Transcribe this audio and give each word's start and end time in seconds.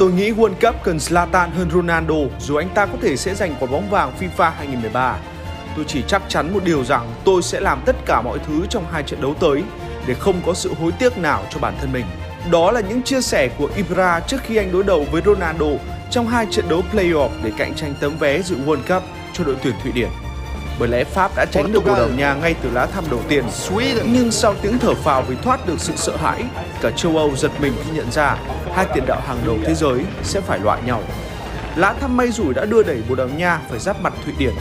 Tôi 0.00 0.12
nghĩ 0.12 0.32
World 0.32 0.54
Cup 0.60 0.82
cần 0.84 0.96
Zlatan 0.96 1.50
hơn 1.50 1.70
Ronaldo, 1.70 2.14
dù 2.38 2.56
anh 2.56 2.68
ta 2.74 2.86
có 2.86 2.98
thể 3.02 3.16
sẽ 3.16 3.34
giành 3.34 3.54
quả 3.60 3.68
bóng 3.70 3.90
vàng 3.90 4.12
FIFA 4.20 4.50
2013. 4.50 5.16
Tôi 5.76 5.84
chỉ 5.88 6.02
chắc 6.06 6.22
chắn 6.28 6.52
một 6.52 6.64
điều 6.64 6.84
rằng 6.84 7.12
tôi 7.24 7.42
sẽ 7.42 7.60
làm 7.60 7.82
tất 7.86 7.96
cả 8.06 8.22
mọi 8.22 8.38
thứ 8.46 8.66
trong 8.70 8.84
hai 8.92 9.02
trận 9.02 9.20
đấu 9.20 9.34
tới 9.40 9.62
để 10.06 10.14
không 10.14 10.40
có 10.46 10.54
sự 10.54 10.74
hối 10.80 10.92
tiếc 10.92 11.18
nào 11.18 11.44
cho 11.50 11.60
bản 11.60 11.74
thân 11.80 11.92
mình. 11.92 12.04
Đó 12.50 12.70
là 12.70 12.80
những 12.80 13.02
chia 13.02 13.20
sẻ 13.20 13.48
của 13.58 13.70
Ibra 13.76 14.20
trước 14.20 14.40
khi 14.42 14.56
anh 14.56 14.72
đối 14.72 14.82
đầu 14.82 15.06
với 15.12 15.22
Ronaldo 15.24 15.66
trong 16.10 16.26
hai 16.26 16.46
trận 16.50 16.68
đấu 16.68 16.82
playoff 16.92 17.30
để 17.42 17.52
cạnh 17.58 17.74
tranh 17.74 17.94
tấm 18.00 18.12
vé 18.18 18.42
dự 18.42 18.56
World 18.66 18.82
Cup 18.88 19.02
cho 19.32 19.44
đội 19.44 19.56
tuyển 19.62 19.74
Thụy 19.82 19.92
Điển. 19.92 20.08
Bởi 20.80 20.88
lẽ 20.88 21.04
Pháp 21.04 21.36
đã 21.36 21.44
tránh 21.44 21.72
được 21.72 21.84
Bồ 21.84 21.94
Đào 21.94 22.08
Nha 22.08 22.34
ngay 22.34 22.54
từ 22.62 22.70
lá 22.70 22.86
thăm 22.86 23.04
đầu 23.10 23.20
tiên. 23.28 23.44
Nhưng 24.04 24.30
sau 24.30 24.54
tiếng 24.62 24.78
thở 24.78 24.94
phào 24.94 25.22
vì 25.22 25.36
thoát 25.42 25.66
được 25.66 25.80
sự 25.80 25.92
sợ 25.96 26.16
hãi, 26.16 26.44
cả 26.80 26.90
châu 26.90 27.16
Âu 27.16 27.36
giật 27.36 27.50
mình 27.60 27.72
khi 27.84 27.90
nhận 27.96 28.12
ra 28.12 28.36
hai 28.74 28.86
tiền 28.94 29.04
đạo 29.06 29.20
hàng 29.26 29.38
đầu 29.46 29.58
thế 29.64 29.74
giới 29.74 30.04
sẽ 30.22 30.40
phải 30.40 30.58
loại 30.58 30.82
nhau. 30.86 31.02
Lá 31.76 31.92
thăm 32.00 32.16
may 32.16 32.30
rủi 32.30 32.54
đã 32.54 32.64
đưa 32.64 32.82
đẩy 32.82 33.02
Bồ 33.08 33.14
Đào 33.14 33.28
Nha 33.28 33.60
phải 33.68 33.78
giáp 33.78 34.02
mặt 34.02 34.12
Thụy 34.24 34.34
Điển, 34.38 34.54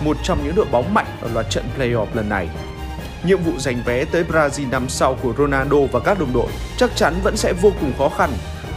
một 0.00 0.16
trong 0.22 0.38
những 0.44 0.54
đội 0.54 0.66
bóng 0.70 0.94
mạnh 0.94 1.06
ở 1.20 1.28
loạt 1.34 1.46
trận 1.50 1.64
playoff 1.78 2.06
lần 2.14 2.28
này. 2.28 2.48
Nhiệm 3.24 3.42
vụ 3.42 3.52
giành 3.58 3.82
vé 3.84 4.04
tới 4.04 4.24
Brazil 4.24 4.70
năm 4.70 4.88
sau 4.88 5.16
của 5.22 5.34
Ronaldo 5.38 5.78
và 5.92 6.00
các 6.00 6.20
đồng 6.20 6.32
đội 6.32 6.48
chắc 6.76 6.96
chắn 6.96 7.14
vẫn 7.22 7.36
sẽ 7.36 7.52
vô 7.52 7.72
cùng 7.80 7.92
khó 7.98 8.08
khăn 8.08 8.30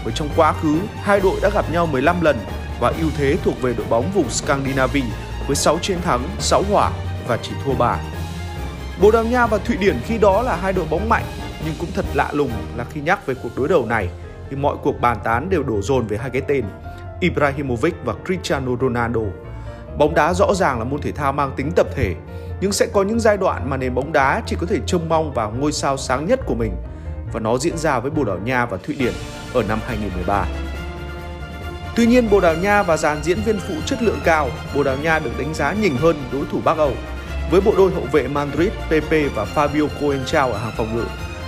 bởi 0.04 0.14
trong 0.16 0.30
quá 0.36 0.54
khứ 0.54 0.80
hai 1.04 1.20
đội 1.20 1.40
đã 1.42 1.50
gặp 1.54 1.72
nhau 1.72 1.86
15 1.86 2.22
lần 2.22 2.38
và 2.80 2.94
ưu 3.00 3.10
thế 3.18 3.38
thuộc 3.44 3.62
về 3.62 3.74
đội 3.74 3.88
bóng 3.90 4.12
vùng 4.14 4.30
Scandinavia 4.30 5.27
với 5.48 5.56
6 5.56 5.80
chiến 5.82 6.02
thắng, 6.02 6.24
6 6.40 6.64
hòa 6.72 6.92
và 7.28 7.38
chỉ 7.42 7.52
thua 7.66 7.74
3. 7.74 8.00
Bồ 9.02 9.12
Đào 9.12 9.24
Nha 9.24 9.48
và 9.48 9.58
Thụy 9.58 9.78
Điển 9.78 10.00
khi 10.06 10.18
đó 10.18 10.42
là 10.42 10.56
hai 10.56 10.74
đội 10.74 10.86
bóng 10.90 11.10
mạnh 11.10 11.24
nhưng 11.66 11.76
cũng 11.80 11.90
thật 11.94 12.06
lạ 12.14 12.30
lùng 12.34 12.52
là 12.76 12.86
khi 12.90 13.02
nhắc 13.02 13.26
về 13.26 13.36
cuộc 13.44 13.50
đối 13.58 13.68
đầu 13.68 13.86
này 13.86 14.10
thì 14.50 14.56
mọi 14.56 14.76
cuộc 14.84 15.02
bàn 15.02 15.18
tán 15.24 15.50
đều 15.50 15.64
đổ 15.64 15.82
dồn 15.82 16.08
về 16.08 16.18
hai 16.18 16.30
cái 16.30 16.42
tên 16.48 16.66
Ibrahimovic 17.20 17.96
và 18.06 18.14
Cristiano 18.26 18.72
Ronaldo. 18.82 19.22
Bóng 19.98 20.14
đá 20.16 20.34
rõ 20.34 20.54
ràng 20.54 20.80
là 20.80 20.86
môn 20.86 21.02
thể 21.02 21.12
thao 21.12 21.34
mang 21.34 21.52
tính 21.56 21.72
tập 21.76 21.88
thể, 21.96 22.16
nhưng 22.62 22.72
sẽ 22.72 22.88
có 22.94 23.04
những 23.04 23.20
giai 23.20 23.38
đoạn 23.38 23.70
mà 23.70 23.78
nền 23.78 23.96
bóng 23.96 24.14
đá 24.14 24.42
chỉ 24.46 24.56
có 24.60 24.68
thể 24.70 24.80
trông 24.88 25.10
mong 25.10 25.34
vào 25.34 25.54
ngôi 25.60 25.72
sao 25.72 25.98
sáng 25.98 26.26
nhất 26.26 26.40
của 26.46 26.56
mình 26.56 26.72
và 27.34 27.40
nó 27.40 27.58
diễn 27.58 27.78
ra 27.78 28.00
với 28.00 28.12
Bồ 28.12 28.24
Đào 28.24 28.38
Nha 28.38 28.66
và 28.66 28.78
Thụy 28.78 28.96
Điển 29.00 29.14
ở 29.54 29.64
năm 29.64 29.80
2013. 29.88 30.46
Tuy 31.98 32.06
nhiên, 32.06 32.30
Bồ 32.30 32.40
Đào 32.40 32.56
Nha 32.56 32.84
và 32.84 32.98
dàn 32.98 33.24
diễn 33.24 33.42
viên 33.46 33.60
phụ 33.60 33.74
chất 33.86 34.04
lượng 34.04 34.20
cao, 34.24 34.50
Bồ 34.76 34.84
Đào 34.84 34.98
Nha 34.98 35.20
được 35.20 35.32
đánh 35.38 35.54
giá 35.54 35.74
nhỉnh 35.74 35.98
hơn 35.98 36.16
đối 36.32 36.42
thủ 36.52 36.62
Bắc 36.64 36.78
Âu. 36.78 36.94
Với 37.52 37.62
bộ 37.62 37.74
đôi 37.78 37.92
hậu 37.92 38.04
vệ 38.12 38.28
Madrid, 38.28 38.70
Pepe 38.90 39.28
và 39.36 39.46
Fabio 39.56 39.88
Coentrao 40.02 40.52
ở 40.52 40.60
hàng 40.60 40.74
phòng 40.78 40.96
ngự, 40.96 41.04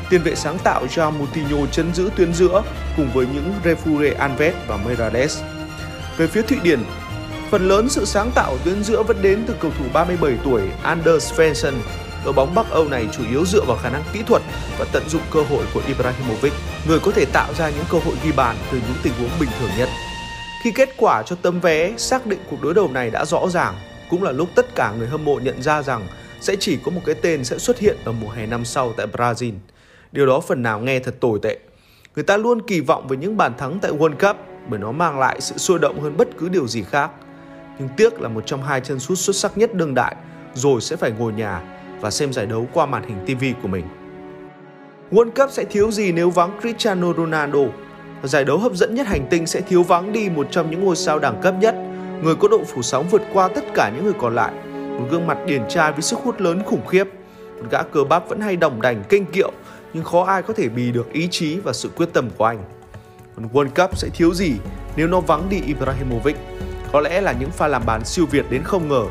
tiền 0.09 0.21
vệ 0.21 0.35
sáng 0.35 0.57
tạo 0.63 0.85
Joao 0.85 1.11
Moutinho 1.11 1.65
chấn 1.71 1.93
giữ 1.93 2.09
tuyến 2.15 2.33
giữa 2.33 2.63
cùng 2.97 3.09
với 3.13 3.27
những 3.33 3.53
Refure 3.63 4.17
Alves 4.17 4.55
và 4.67 4.77
Merades. 4.77 5.39
Về 6.17 6.27
phía 6.27 6.41
Thụy 6.41 6.57
Điển, 6.63 6.79
phần 7.51 7.67
lớn 7.67 7.89
sự 7.89 8.05
sáng 8.05 8.31
tạo 8.35 8.57
tuyến 8.65 8.83
giữa 8.83 9.03
vẫn 9.03 9.21
đến 9.21 9.43
từ 9.47 9.53
cầu 9.59 9.71
thủ 9.79 9.85
37 9.93 10.33
tuổi 10.43 10.61
Anders 10.83 11.33
Svensson. 11.33 11.73
Đội 12.25 12.33
bóng 12.33 12.55
Bắc 12.55 12.69
Âu 12.69 12.85
này 12.85 13.07
chủ 13.11 13.23
yếu 13.31 13.45
dựa 13.45 13.63
vào 13.67 13.77
khả 13.83 13.89
năng 13.89 14.03
kỹ 14.13 14.23
thuật 14.27 14.41
và 14.79 14.85
tận 14.91 15.03
dụng 15.09 15.21
cơ 15.31 15.41
hội 15.41 15.63
của 15.73 15.81
Ibrahimovic, 15.87 16.53
người 16.87 16.99
có 16.99 17.11
thể 17.11 17.25
tạo 17.25 17.53
ra 17.53 17.69
những 17.69 17.85
cơ 17.91 17.97
hội 18.05 18.15
ghi 18.23 18.31
bàn 18.31 18.55
từ 18.71 18.77
những 18.77 18.97
tình 19.03 19.13
huống 19.19 19.39
bình 19.39 19.49
thường 19.59 19.69
nhất. 19.77 19.89
Khi 20.61 20.71
kết 20.71 20.89
quả 20.97 21.23
cho 21.23 21.35
tấm 21.41 21.59
vé 21.59 21.93
xác 21.97 22.25
định 22.25 22.39
cuộc 22.49 22.57
đối 22.61 22.73
đầu 22.73 22.89
này 22.93 23.09
đã 23.09 23.25
rõ 23.25 23.49
ràng, 23.49 23.75
cũng 24.09 24.23
là 24.23 24.31
lúc 24.31 24.49
tất 24.55 24.75
cả 24.75 24.93
người 24.97 25.07
hâm 25.07 25.25
mộ 25.25 25.39
nhận 25.43 25.61
ra 25.61 25.81
rằng 25.81 26.07
sẽ 26.41 26.55
chỉ 26.59 26.77
có 26.85 26.91
một 26.91 27.01
cái 27.05 27.15
tên 27.15 27.43
sẽ 27.43 27.57
xuất 27.57 27.79
hiện 27.79 27.97
ở 28.05 28.11
mùa 28.11 28.29
hè 28.29 28.45
năm 28.45 28.65
sau 28.65 28.93
tại 28.97 29.07
Brazil. 29.07 29.53
Điều 30.11 30.25
đó 30.25 30.39
phần 30.39 30.63
nào 30.63 30.79
nghe 30.79 30.99
thật 30.99 31.15
tồi 31.19 31.39
tệ. 31.41 31.59
Người 32.15 32.23
ta 32.23 32.37
luôn 32.37 32.61
kỳ 32.61 32.79
vọng 32.79 33.07
về 33.07 33.17
những 33.17 33.37
bàn 33.37 33.57
thắng 33.57 33.79
tại 33.79 33.91
World 33.91 34.15
Cup 34.15 34.37
bởi 34.69 34.79
nó 34.79 34.91
mang 34.91 35.19
lại 35.19 35.41
sự 35.41 35.57
sôi 35.57 35.79
động 35.79 36.01
hơn 36.01 36.17
bất 36.17 36.27
cứ 36.37 36.49
điều 36.49 36.67
gì 36.67 36.83
khác. 36.83 37.11
Nhưng 37.79 37.89
tiếc 37.97 38.21
là 38.21 38.29
một 38.29 38.43
trong 38.45 38.63
hai 38.63 38.81
chân 38.81 38.99
sút 38.99 39.17
xuất 39.17 39.35
sắc 39.35 39.57
nhất 39.57 39.73
đương 39.73 39.95
đại 39.95 40.15
rồi 40.53 40.81
sẽ 40.81 40.95
phải 40.95 41.11
ngồi 41.11 41.33
nhà 41.33 41.61
và 42.01 42.11
xem 42.11 42.33
giải 42.33 42.45
đấu 42.45 42.67
qua 42.73 42.85
màn 42.85 43.03
hình 43.03 43.25
TV 43.25 43.61
của 43.61 43.67
mình. 43.67 43.85
World 45.11 45.31
Cup 45.31 45.51
sẽ 45.51 45.63
thiếu 45.63 45.91
gì 45.91 46.11
nếu 46.11 46.29
vắng 46.29 46.59
Cristiano 46.61 47.13
Ronaldo? 47.13 47.59
Giải 48.23 48.45
đấu 48.45 48.57
hấp 48.57 48.73
dẫn 48.73 48.95
nhất 48.95 49.07
hành 49.07 49.27
tinh 49.29 49.47
sẽ 49.47 49.61
thiếu 49.61 49.83
vắng 49.83 50.13
đi 50.13 50.29
một 50.29 50.47
trong 50.51 50.71
những 50.71 50.85
ngôi 50.85 50.95
sao 50.95 51.19
đẳng 51.19 51.41
cấp 51.41 51.53
nhất, 51.59 51.75
người 52.23 52.35
có 52.35 52.47
độ 52.47 52.63
phủ 52.67 52.81
sóng 52.81 53.07
vượt 53.09 53.21
qua 53.33 53.47
tất 53.47 53.63
cả 53.73 53.91
những 53.95 54.03
người 54.03 54.13
còn 54.19 54.35
lại. 54.35 54.53
Một 54.99 55.05
gương 55.11 55.27
mặt 55.27 55.37
điển 55.45 55.61
trai 55.69 55.91
với 55.91 56.01
sức 56.01 56.19
hút 56.23 56.41
lớn 56.41 56.61
khủng 56.65 56.87
khiếp. 56.87 57.03
Một 57.57 57.65
gã 57.71 57.83
cơ 57.83 58.03
bắp 58.03 58.29
vẫn 58.29 58.41
hay 58.41 58.55
đồng 58.55 58.81
đành 58.81 59.03
kênh 59.09 59.25
kiệu, 59.25 59.51
nhưng 59.93 60.03
khó 60.03 60.23
ai 60.23 60.41
có 60.41 60.53
thể 60.53 60.69
bì 60.69 60.91
được 60.91 61.13
ý 61.13 61.27
chí 61.31 61.59
và 61.59 61.73
sự 61.73 61.89
quyết 61.95 62.09
tâm 62.13 62.29
của 62.37 62.45
anh. 62.45 62.63
Còn 63.35 63.47
World 63.53 63.69
Cup 63.69 63.97
sẽ 63.97 64.09
thiếu 64.13 64.33
gì 64.33 64.53
nếu 64.95 65.07
nó 65.07 65.19
vắng 65.19 65.49
đi 65.49 65.61
Ibrahimovic? 65.61 66.35
Có 66.91 67.01
lẽ 67.01 67.21
là 67.21 67.31
những 67.31 67.51
pha 67.51 67.67
làm 67.67 67.85
bàn 67.85 68.05
siêu 68.05 68.25
việt 68.25 68.45
đến 68.49 68.63
không 68.63 68.87
ngờ, 68.87 69.03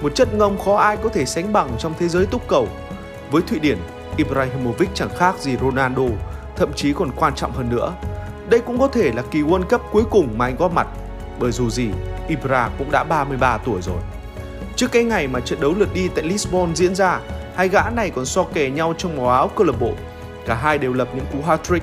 một 0.00 0.14
chất 0.14 0.34
ngông 0.34 0.58
khó 0.58 0.76
ai 0.76 0.96
có 0.96 1.08
thể 1.08 1.24
sánh 1.24 1.52
bằng 1.52 1.70
trong 1.78 1.92
thế 1.98 2.08
giới 2.08 2.26
túc 2.26 2.48
cầu. 2.48 2.68
Với 3.30 3.42
Thụy 3.42 3.58
Điển, 3.58 3.78
Ibrahimovic 4.16 4.88
chẳng 4.94 5.10
khác 5.16 5.38
gì 5.38 5.56
Ronaldo, 5.60 6.02
thậm 6.56 6.72
chí 6.72 6.92
còn 6.92 7.10
quan 7.16 7.34
trọng 7.34 7.52
hơn 7.52 7.68
nữa. 7.70 7.92
Đây 8.48 8.60
cũng 8.60 8.78
có 8.78 8.88
thể 8.88 9.12
là 9.12 9.22
kỳ 9.30 9.42
World 9.42 9.62
Cup 9.62 9.82
cuối 9.92 10.04
cùng 10.10 10.38
mà 10.38 10.44
anh 10.44 10.56
góp 10.56 10.72
mặt, 10.72 10.86
bởi 11.38 11.52
dù 11.52 11.70
gì, 11.70 11.88
Ibra 12.28 12.70
cũng 12.78 12.90
đã 12.90 13.04
33 13.04 13.58
tuổi 13.58 13.82
rồi. 13.82 13.98
Trước 14.76 14.92
cái 14.92 15.04
ngày 15.04 15.28
mà 15.28 15.40
trận 15.40 15.60
đấu 15.60 15.74
lượt 15.78 15.88
đi 15.94 16.08
tại 16.08 16.24
Lisbon 16.24 16.76
diễn 16.76 16.94
ra, 16.94 17.20
hai 17.56 17.68
gã 17.68 17.90
này 17.90 18.10
còn 18.10 18.26
so 18.26 18.42
kè 18.42 18.70
nhau 18.70 18.94
trong 18.98 19.16
màu 19.16 19.28
áo 19.28 19.50
câu 19.56 19.66
lạc 19.66 19.80
bộ. 19.80 19.92
Cả 20.46 20.54
hai 20.54 20.78
đều 20.78 20.92
lập 20.92 21.08
những 21.14 21.26
cú 21.32 21.38
hat-trick. 21.48 21.80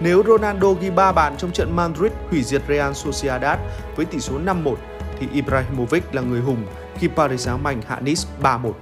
Nếu 0.00 0.22
Ronaldo 0.26 0.72
ghi 0.72 0.90
3 0.90 1.12
bàn 1.12 1.34
trong 1.38 1.50
trận 1.50 1.76
Madrid 1.76 2.12
hủy 2.30 2.42
diệt 2.42 2.62
Real 2.68 2.92
Sociedad 2.92 3.58
với 3.96 4.06
tỷ 4.06 4.20
số 4.20 4.38
5-1 4.46 4.74
thì 5.20 5.28
Ibrahimovic 5.32 6.14
là 6.14 6.22
người 6.22 6.40
hùng 6.40 6.66
khi 6.98 7.08
Paris 7.08 7.48
Saint-Germain 7.48 7.76
hạ 7.86 8.00
Nice 8.00 8.22
3-1. 8.42 8.72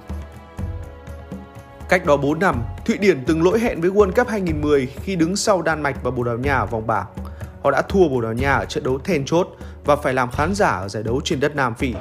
Cách 1.93 2.05
đó 2.05 2.17
4 2.17 2.39
năm, 2.39 2.63
Thụy 2.85 2.97
Điển 2.97 3.23
từng 3.25 3.43
lỗi 3.43 3.59
hẹn 3.59 3.81
với 3.81 3.89
World 3.89 4.11
Cup 4.11 4.27
2010 4.27 4.87
khi 5.03 5.15
đứng 5.15 5.35
sau 5.35 5.61
Đan 5.61 5.81
Mạch 5.81 5.95
và 6.03 6.11
Bồ 6.11 6.23
Đào 6.23 6.37
Nha 6.37 6.55
ở 6.55 6.65
vòng 6.65 6.87
bảng. 6.87 7.05
Họ 7.63 7.71
đã 7.71 7.81
thua 7.81 8.07
Bồ 8.09 8.21
Đào 8.21 8.33
Nha 8.33 8.53
ở 8.53 8.65
trận 8.65 8.83
đấu 8.83 8.99
then 9.03 9.25
chốt 9.25 9.47
và 9.85 9.95
phải 9.95 10.13
làm 10.13 10.31
khán 10.31 10.55
giả 10.55 10.67
ở 10.67 10.87
giải 10.87 11.03
đấu 11.03 11.21
trên 11.23 11.39
đất 11.39 11.55
Nam 11.55 11.75
Phi. 11.75 11.93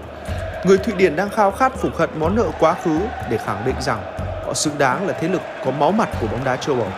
Người 0.67 0.79
Thụy 0.79 0.95
Điển 0.95 1.17
đang 1.17 1.31
khao 1.31 1.51
khát 1.51 1.73
phục 1.79 1.97
hận 1.97 2.11
món 2.19 2.37
nợ 2.37 2.51
quá 2.61 2.75
khứ 2.85 2.99
để 3.31 3.39
khẳng 3.47 3.63
định 3.67 3.75
rằng 3.81 4.03
họ 4.47 4.55
xứng 4.55 4.79
đáng 4.79 5.07
là 5.07 5.19
thế 5.21 5.29
lực 5.29 5.43
có 5.65 5.71
máu 5.71 5.93
mặt 5.93 6.09
của 6.21 6.27
bóng 6.27 6.45
đá 6.45 6.57
châu 6.57 6.77
Âu. 6.77 6.91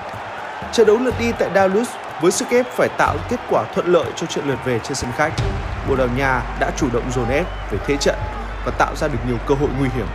Trận 0.73 0.87
đấu 0.87 0.99
lượt 0.99 1.15
đi 1.21 1.33
tại 1.39 1.51
Dallas 1.55 1.89
với 2.23 2.33
sức 2.33 2.49
ép 2.51 2.67
phải 2.67 2.89
tạo 2.99 3.17
kết 3.31 3.41
quả 3.51 3.65
thuận 3.75 3.87
lợi 3.87 4.07
cho 4.17 4.27
trận 4.27 4.49
lượt 4.49 4.59
về 4.65 4.79
trên 4.79 4.95
sân 4.95 5.11
khách. 5.17 5.33
Bồ 5.89 5.97
Đào 5.97 6.09
Nha 6.17 6.43
đã 6.61 6.71
chủ 6.77 6.89
động 6.93 7.11
dồn 7.15 7.29
ép 7.29 7.47
về 7.71 7.79
thế 7.87 7.97
trận 7.97 8.17
và 8.67 8.73
tạo 8.79 8.97
ra 8.97 9.09
được 9.09 9.19
nhiều 9.27 9.37
cơ 9.47 9.55
hội 9.55 9.69
nguy 9.79 9.89
hiểm. 9.97 10.07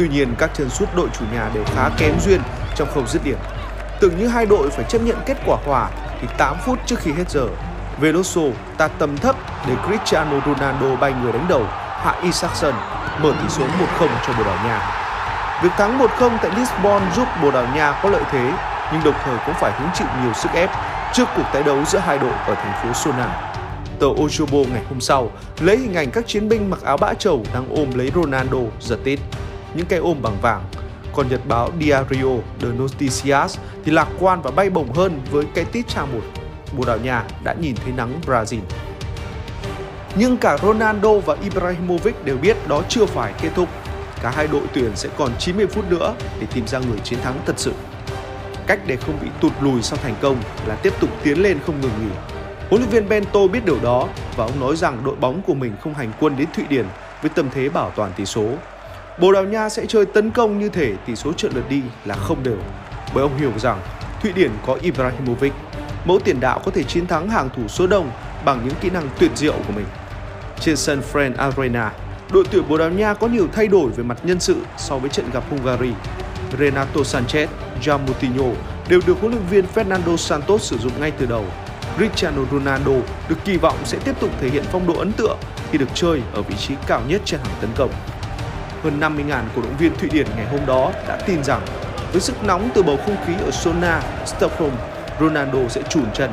Tuy 0.00 0.08
nhiên, 0.08 0.34
các 0.38 0.50
chân 0.54 0.70
sút 0.70 0.88
đội 0.96 1.08
chủ 1.18 1.24
nhà 1.32 1.50
đều 1.54 1.64
khá 1.74 1.88
kém 1.98 2.20
duyên 2.20 2.40
trong 2.76 2.88
khâu 2.94 3.06
dứt 3.06 3.24
điểm. 3.24 3.38
Tưởng 4.00 4.18
như 4.18 4.28
hai 4.28 4.46
đội 4.46 4.70
phải 4.70 4.84
chấp 4.88 5.02
nhận 5.02 5.16
kết 5.26 5.36
quả 5.46 5.56
hòa 5.66 5.88
thì 6.20 6.28
8 6.38 6.56
phút 6.66 6.78
trước 6.86 6.98
khi 6.98 7.12
hết 7.12 7.30
giờ, 7.30 7.46
Veloso 8.00 8.40
tạt 8.78 8.90
tầm 8.98 9.18
thấp 9.18 9.36
để 9.68 9.74
Cristiano 9.86 10.40
Ronaldo 10.46 10.96
bay 10.96 11.12
người 11.22 11.32
đánh 11.32 11.46
đầu 11.48 11.64
hạ 12.02 12.14
Isaacson 12.22 12.74
mở 13.22 13.32
tỷ 13.42 13.48
số 13.48 13.64
1-0 13.98 14.08
cho 14.26 14.32
Bồ 14.38 14.44
Đào 14.44 14.56
Nha. 14.64 14.80
Việc 15.62 15.72
thắng 15.76 15.98
1-0 15.98 16.38
tại 16.42 16.50
Lisbon 16.56 17.02
giúp 17.16 17.28
Bồ 17.42 17.50
Đào 17.50 17.66
Nha 17.74 18.00
có 18.02 18.08
lợi 18.10 18.22
thế 18.30 18.52
nhưng 18.92 19.04
đồng 19.04 19.14
thời 19.24 19.36
cũng 19.46 19.54
phải 19.54 19.72
hứng 19.72 19.88
chịu 19.94 20.06
nhiều 20.22 20.32
sức 20.32 20.52
ép 20.54 20.70
trước 21.12 21.28
cuộc 21.36 21.44
tái 21.52 21.62
đấu 21.62 21.84
giữa 21.84 21.98
hai 21.98 22.18
đội 22.18 22.32
ở 22.46 22.54
thành 22.54 22.72
phố 22.82 22.92
Sona. 22.92 23.52
Tờ 24.00 24.06
Ojobo 24.06 24.72
ngày 24.72 24.82
hôm 24.88 25.00
sau 25.00 25.30
lấy 25.60 25.76
hình 25.76 25.94
ảnh 25.94 26.10
các 26.10 26.26
chiến 26.26 26.48
binh 26.48 26.70
mặc 26.70 26.82
áo 26.84 26.96
bã 26.96 27.14
trầu 27.14 27.42
đang 27.54 27.66
ôm 27.76 27.90
lấy 27.94 28.12
Ronaldo 28.14 28.58
giật 28.80 28.98
tít, 29.04 29.20
những 29.74 29.86
cái 29.86 29.98
ôm 29.98 30.22
bằng 30.22 30.36
vàng. 30.42 30.64
Còn 31.12 31.28
nhật 31.28 31.40
báo 31.48 31.70
Diario 31.80 32.28
de 32.62 32.68
Noticias 32.68 33.58
thì 33.84 33.92
lạc 33.92 34.08
quan 34.20 34.42
và 34.42 34.50
bay 34.50 34.70
bổng 34.70 34.92
hơn 34.92 35.20
với 35.30 35.44
cái 35.54 35.64
tít 35.64 35.88
trang 35.88 36.12
một. 36.12 36.22
Bồ 36.76 36.84
Đào 36.84 36.98
Nha 36.98 37.24
đã 37.44 37.54
nhìn 37.60 37.74
thấy 37.76 37.92
nắng 37.96 38.20
Brazil. 38.26 38.60
Nhưng 40.14 40.36
cả 40.36 40.58
Ronaldo 40.62 41.14
và 41.14 41.36
Ibrahimovic 41.42 42.24
đều 42.24 42.36
biết 42.36 42.56
đó 42.68 42.82
chưa 42.88 43.06
phải 43.06 43.32
kết 43.42 43.50
thúc. 43.54 43.68
Cả 44.22 44.30
hai 44.30 44.46
đội 44.46 44.62
tuyển 44.72 44.90
sẽ 44.94 45.08
còn 45.16 45.30
90 45.38 45.66
phút 45.66 45.90
nữa 45.90 46.14
để 46.40 46.46
tìm 46.54 46.66
ra 46.66 46.78
người 46.78 46.98
chiến 47.04 47.18
thắng 47.22 47.34
thật 47.46 47.58
sự. 47.58 47.72
Cách 48.66 48.80
để 48.86 48.96
không 48.96 49.18
bị 49.22 49.28
tụt 49.40 49.52
lùi 49.60 49.82
sau 49.82 49.98
thành 50.02 50.14
công 50.20 50.36
là 50.66 50.76
tiếp 50.76 50.92
tục 51.00 51.10
tiến 51.22 51.42
lên 51.42 51.58
không 51.66 51.80
ngừng 51.80 51.90
nghỉ. 52.00 52.10
Huấn 52.70 52.82
luyện 52.82 52.90
viên 52.90 53.08
Bento 53.08 53.46
biết 53.46 53.64
điều 53.64 53.78
đó 53.82 54.08
và 54.36 54.44
ông 54.44 54.60
nói 54.60 54.76
rằng 54.76 55.02
đội 55.04 55.16
bóng 55.16 55.42
của 55.42 55.54
mình 55.54 55.72
không 55.80 55.94
hành 55.94 56.12
quân 56.20 56.36
đến 56.36 56.48
Thụy 56.56 56.64
Điển 56.68 56.86
với 57.22 57.30
tâm 57.34 57.48
thế 57.54 57.68
bảo 57.68 57.92
toàn 57.96 58.12
tỷ 58.16 58.24
số. 58.24 58.44
Bồ 59.20 59.32
Đào 59.32 59.44
Nha 59.44 59.68
sẽ 59.68 59.86
chơi 59.86 60.06
tấn 60.06 60.30
công 60.30 60.58
như 60.58 60.68
thể 60.68 60.94
tỷ 61.06 61.16
số 61.16 61.32
trận 61.32 61.52
lượt 61.54 61.64
đi 61.68 61.82
là 62.04 62.14
không 62.14 62.42
đều. 62.42 62.56
Bởi 63.14 63.22
ông 63.22 63.38
hiểu 63.38 63.52
rằng 63.58 63.80
Thụy 64.22 64.32
Điển 64.32 64.50
có 64.66 64.74
Ibrahimovic, 64.74 65.52
mẫu 66.04 66.18
tiền 66.24 66.40
đạo 66.40 66.60
có 66.64 66.70
thể 66.70 66.82
chiến 66.82 67.06
thắng 67.06 67.28
hàng 67.28 67.48
thủ 67.56 67.68
số 67.68 67.86
đông 67.86 68.10
bằng 68.44 68.60
những 68.64 68.74
kỹ 68.80 68.90
năng 68.90 69.08
tuyệt 69.18 69.30
diệu 69.34 69.52
của 69.52 69.72
mình. 69.76 69.86
Trên 70.60 70.76
sân 70.76 71.02
Friend 71.12 71.36
Arena, 71.36 71.92
đội 72.32 72.44
tuyển 72.50 72.68
Bồ 72.68 72.78
Đào 72.78 72.90
Nha 72.90 73.14
có 73.14 73.26
nhiều 73.26 73.46
thay 73.52 73.68
đổi 73.68 73.90
về 73.90 74.02
mặt 74.04 74.18
nhân 74.22 74.40
sự 74.40 74.56
so 74.78 74.98
với 74.98 75.10
trận 75.10 75.30
gặp 75.32 75.44
Hungary. 75.50 75.92
Renato 76.58 77.00
Sanchez, 77.00 77.46
João 77.82 77.98
Moutinho 77.98 78.44
đều 78.88 79.00
được 79.06 79.20
huấn 79.20 79.32
luyện 79.32 79.46
viên 79.50 79.64
Fernando 79.74 80.16
Santos 80.16 80.62
sử 80.62 80.78
dụng 80.78 80.92
ngay 81.00 81.10
từ 81.10 81.26
đầu. 81.26 81.44
Cristiano 81.96 82.42
Ronaldo 82.52 82.92
được 83.28 83.36
kỳ 83.44 83.56
vọng 83.56 83.76
sẽ 83.84 83.98
tiếp 84.04 84.20
tục 84.20 84.30
thể 84.40 84.48
hiện 84.48 84.64
phong 84.72 84.86
độ 84.86 84.94
ấn 84.98 85.12
tượng 85.12 85.38
khi 85.70 85.78
được 85.78 85.88
chơi 85.94 86.22
ở 86.32 86.42
vị 86.42 86.54
trí 86.58 86.74
cao 86.86 87.02
nhất 87.08 87.22
trên 87.24 87.40
hàng 87.40 87.56
tấn 87.60 87.70
công. 87.76 87.90
Hơn 88.82 89.00
50.000 89.00 89.42
cổ 89.56 89.62
động 89.62 89.76
viên 89.78 89.98
Thụy 89.98 90.08
Điển 90.08 90.26
ngày 90.36 90.46
hôm 90.46 90.66
đó 90.66 90.92
đã 91.08 91.18
tin 91.26 91.44
rằng 91.44 91.60
với 92.12 92.20
sức 92.20 92.44
nóng 92.44 92.70
từ 92.74 92.82
bầu 92.82 92.98
không 93.06 93.16
khí 93.26 93.32
ở 93.44 93.50
Sona, 93.50 94.02
Stockholm, 94.26 94.72
Ronaldo 95.20 95.58
sẽ 95.68 95.82
chùn 95.88 96.04
chân 96.14 96.30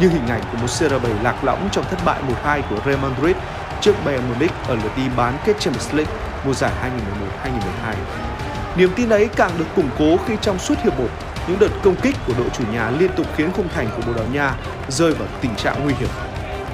như 0.00 0.08
hình 0.08 0.26
ảnh 0.28 0.42
của 0.52 0.58
một 0.58 0.66
CR7 0.66 1.22
lạc 1.22 1.44
lõng 1.44 1.68
trong 1.72 1.84
thất 1.84 1.98
bại 2.04 2.20
1-2 2.44 2.62
của 2.70 2.76
Real 2.86 2.98
Madrid 2.98 3.36
trước 3.80 3.92
Bayern 4.04 4.28
Munich 4.28 4.52
ở 4.68 4.74
lượt 4.74 4.90
đi 4.96 5.02
bán 5.16 5.38
kết 5.44 5.60
Champions 5.60 5.94
League 5.94 6.12
mùa 6.44 6.54
giải 6.54 6.72
2011-2012. 7.44 7.94
Niềm 8.76 8.90
tin 8.96 9.08
ấy 9.08 9.28
càng 9.36 9.50
được 9.58 9.64
củng 9.76 9.88
cố 9.98 10.16
khi 10.26 10.34
trong 10.42 10.58
suốt 10.58 10.74
hiệp 10.84 10.98
1, 10.98 11.06
những 11.48 11.58
đợt 11.58 11.68
công 11.82 11.96
kích 11.96 12.16
của 12.26 12.32
đội 12.38 12.48
chủ 12.58 12.64
nhà 12.72 12.90
liên 12.90 13.10
tục 13.16 13.26
khiến 13.36 13.52
khung 13.52 13.68
thành 13.68 13.88
của 13.96 14.02
Bồ 14.06 14.12
Đào 14.12 14.26
Nha 14.32 14.54
rơi 14.88 15.12
vào 15.12 15.28
tình 15.40 15.54
trạng 15.56 15.84
nguy 15.84 15.94
hiểm. 15.94 16.08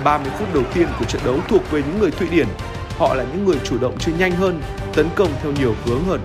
30 0.04 0.32
phút 0.38 0.54
đầu 0.54 0.62
tiên 0.74 0.88
của 0.98 1.04
trận 1.04 1.22
đấu 1.24 1.38
thuộc 1.48 1.70
về 1.70 1.82
những 1.86 1.98
người 1.98 2.10
Thụy 2.10 2.28
Điển. 2.28 2.46
Họ 2.98 3.14
là 3.14 3.24
những 3.24 3.44
người 3.44 3.56
chủ 3.64 3.78
động 3.78 3.98
chơi 3.98 4.14
nhanh 4.18 4.32
hơn, 4.32 4.62
tấn 4.94 5.08
công 5.14 5.28
theo 5.42 5.52
nhiều 5.52 5.74
hướng 5.84 6.04
hơn. 6.04 6.20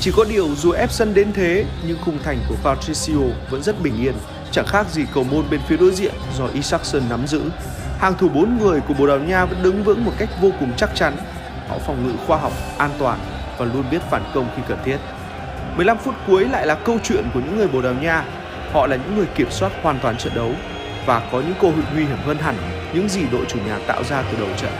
Chỉ 0.00 0.12
có 0.16 0.24
điều 0.24 0.48
dù 0.54 0.70
ép 0.70 0.90
sân 0.90 1.14
đến 1.14 1.32
thế, 1.32 1.64
nhưng 1.86 1.98
khung 2.04 2.18
thành 2.24 2.38
của 2.48 2.54
Patricio 2.64 3.18
vẫn 3.50 3.62
rất 3.62 3.82
bình 3.82 4.02
yên, 4.02 4.14
chẳng 4.50 4.66
khác 4.66 4.86
gì 4.90 5.04
cầu 5.14 5.24
môn 5.24 5.44
bên 5.50 5.60
phía 5.68 5.76
đối 5.76 5.90
diện 5.90 6.14
do 6.38 6.46
Isaacson 6.46 7.02
nắm 7.10 7.26
giữ. 7.26 7.42
Hàng 7.98 8.14
thủ 8.18 8.28
bốn 8.28 8.58
người 8.58 8.80
của 8.80 8.94
Bồ 8.94 9.06
Đào 9.06 9.18
Nha 9.18 9.44
vẫn 9.44 9.62
đứng 9.62 9.84
vững 9.84 10.04
một 10.04 10.12
cách 10.18 10.28
vô 10.40 10.50
cùng 10.60 10.72
chắc 10.76 10.90
chắn. 10.94 11.16
Họ 11.68 11.78
phòng 11.78 12.06
ngự 12.06 12.12
khoa 12.26 12.38
học, 12.38 12.52
an 12.78 12.90
toàn 12.98 13.18
và 13.58 13.64
luôn 13.64 13.84
biết 13.90 14.02
phản 14.10 14.22
công 14.34 14.48
khi 14.56 14.62
cần 14.68 14.78
thiết. 14.84 14.96
15 15.76 15.98
phút 15.98 16.14
cuối 16.26 16.44
lại 16.44 16.66
là 16.66 16.74
câu 16.74 16.98
chuyện 17.04 17.24
của 17.34 17.40
những 17.40 17.56
người 17.56 17.68
Bồ 17.68 17.82
Đào 17.82 17.94
Nha. 17.94 18.24
Họ 18.72 18.86
là 18.86 18.96
những 18.96 19.16
người 19.16 19.26
kiểm 19.34 19.50
soát 19.50 19.72
hoàn 19.82 19.98
toàn 20.02 20.16
trận 20.16 20.32
đấu 20.34 20.52
và 21.08 21.28
có 21.32 21.40
những 21.40 21.54
cơ 21.60 21.68
hội 21.68 21.84
nguy 21.94 22.04
hiểm 22.04 22.18
hơn 22.24 22.38
hẳn 22.38 22.54
những 22.94 23.08
gì 23.08 23.20
đội 23.32 23.44
chủ 23.48 23.58
nhà 23.66 23.78
tạo 23.86 24.04
ra 24.04 24.22
từ 24.22 24.38
đầu 24.38 24.48
trận. 24.56 24.70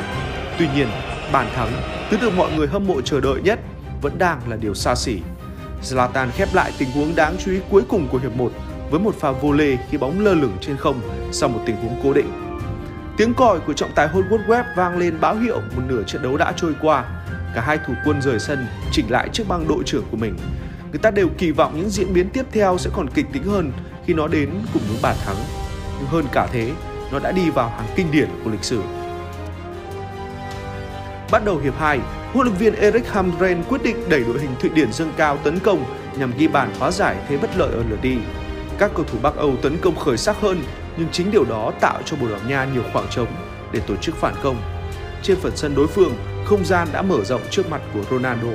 Tuy 0.58 0.68
nhiên, 0.74 0.88
bàn 1.32 1.46
thắng, 1.54 1.72
thứ 2.10 2.16
được 2.20 2.36
mọi 2.36 2.52
người 2.56 2.66
hâm 2.66 2.86
mộ 2.86 3.00
chờ 3.00 3.20
đợi 3.20 3.40
nhất 3.42 3.58
vẫn 4.02 4.18
đang 4.18 4.40
là 4.50 4.56
điều 4.56 4.74
xa 4.74 4.94
xỉ. 4.94 5.18
Zlatan 5.82 6.28
khép 6.30 6.48
lại 6.54 6.72
tình 6.78 6.90
huống 6.90 7.16
đáng 7.16 7.36
chú 7.38 7.50
ý 7.50 7.58
cuối 7.70 7.82
cùng 7.88 8.08
của 8.08 8.18
hiệp 8.18 8.36
1 8.36 8.52
với 8.90 9.00
một 9.00 9.14
pha 9.14 9.30
vô 9.30 9.52
lê 9.52 9.76
khi 9.90 9.98
bóng 9.98 10.20
lơ 10.20 10.34
lửng 10.34 10.56
trên 10.60 10.76
không 10.76 11.00
sau 11.32 11.48
một 11.48 11.60
tình 11.66 11.76
huống 11.76 12.00
cố 12.04 12.12
định. 12.12 12.30
Tiếng 13.16 13.34
còi 13.34 13.60
của 13.60 13.72
trọng 13.72 13.94
tài 13.94 14.08
Hollywood 14.08 14.46
Web 14.46 14.64
vang 14.76 14.98
lên 14.98 15.20
báo 15.20 15.36
hiệu 15.36 15.60
một 15.76 15.82
nửa 15.88 16.02
trận 16.02 16.22
đấu 16.22 16.36
đã 16.36 16.52
trôi 16.56 16.72
qua. 16.80 17.04
Cả 17.54 17.60
hai 17.60 17.78
thủ 17.86 17.94
quân 18.04 18.22
rời 18.22 18.38
sân, 18.38 18.66
chỉnh 18.92 19.10
lại 19.10 19.28
chiếc 19.32 19.48
băng 19.48 19.68
đội 19.68 19.82
trưởng 19.86 20.04
của 20.10 20.16
mình. 20.16 20.36
Người 20.90 21.00
ta 21.02 21.10
đều 21.10 21.28
kỳ 21.38 21.50
vọng 21.50 21.72
những 21.76 21.90
diễn 21.90 22.14
biến 22.14 22.28
tiếp 22.30 22.44
theo 22.52 22.78
sẽ 22.78 22.90
còn 22.94 23.10
kịch 23.10 23.26
tính 23.32 23.44
hơn 23.44 23.72
khi 24.06 24.14
nó 24.14 24.28
đến 24.28 24.50
cùng 24.72 24.82
những 24.88 25.02
bàn 25.02 25.16
thắng. 25.26 25.67
Nhưng 25.98 26.08
hơn 26.08 26.24
cả 26.32 26.48
thế, 26.52 26.72
nó 27.12 27.18
đã 27.18 27.32
đi 27.32 27.50
vào 27.50 27.68
hàng 27.68 27.88
kinh 27.96 28.10
điển 28.10 28.28
của 28.44 28.50
lịch 28.50 28.64
sử. 28.64 28.82
Bắt 31.30 31.44
đầu 31.44 31.58
hiệp 31.58 31.78
2, 31.78 32.00
huấn 32.32 32.46
luyện 32.46 32.58
viên 32.58 32.74
Erik 32.74 33.08
Hamren 33.08 33.62
quyết 33.68 33.82
định 33.82 34.08
đẩy 34.08 34.24
đội 34.24 34.40
hình 34.40 34.50
Thụy 34.60 34.70
Điển 34.70 34.92
dâng 34.92 35.12
cao 35.16 35.36
tấn 35.36 35.58
công 35.58 35.84
nhằm 36.18 36.32
ghi 36.38 36.48
bàn 36.48 36.72
hóa 36.78 36.90
giải 36.90 37.16
thế 37.28 37.36
bất 37.36 37.50
lợi 37.56 37.72
ở 37.72 37.82
lượt 37.88 37.98
đi. 38.02 38.16
Các 38.78 38.90
cầu 38.94 39.04
thủ 39.04 39.18
Bắc 39.22 39.36
Âu 39.36 39.56
tấn 39.62 39.78
công 39.78 39.96
khởi 39.96 40.16
sắc 40.16 40.36
hơn, 40.40 40.62
nhưng 40.96 41.08
chính 41.12 41.30
điều 41.30 41.44
đó 41.44 41.72
tạo 41.80 42.02
cho 42.04 42.16
Bồ 42.16 42.28
Đào 42.28 42.40
Nha 42.48 42.64
nhiều 42.74 42.82
khoảng 42.92 43.06
trống 43.10 43.28
để 43.72 43.80
tổ 43.80 43.96
chức 43.96 44.16
phản 44.16 44.34
công. 44.42 44.56
Trên 45.22 45.36
phần 45.40 45.56
sân 45.56 45.74
đối 45.74 45.86
phương, 45.86 46.12
không 46.44 46.64
gian 46.64 46.88
đã 46.92 47.02
mở 47.02 47.24
rộng 47.24 47.42
trước 47.50 47.70
mặt 47.70 47.80
của 47.94 48.00
Ronaldo. 48.10 48.48